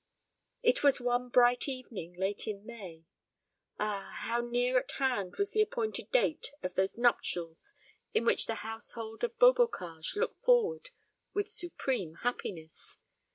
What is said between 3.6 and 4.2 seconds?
Ah,